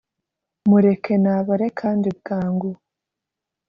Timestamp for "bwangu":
2.17-2.69